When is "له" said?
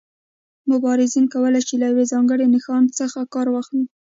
1.81-1.87